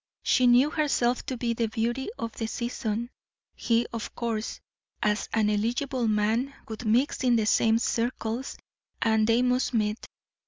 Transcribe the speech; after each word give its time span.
She 0.23 0.47
knew 0.47 0.71
herself 0.71 1.23
to 1.27 1.37
be 1.37 1.53
the 1.53 1.67
beauty 1.67 2.09
of 2.17 2.31
the 2.31 2.47
season; 2.47 3.11
he, 3.55 3.85
of 3.93 4.15
course, 4.15 4.59
as 5.03 5.29
an 5.31 5.47
eligible 5.47 6.07
man, 6.07 6.55
would 6.67 6.85
mix 6.85 7.23
in 7.23 7.35
the 7.35 7.45
same 7.45 7.77
circles, 7.77 8.57
and 8.99 9.27
they 9.27 9.43
must 9.43 9.75
meet. 9.75 10.03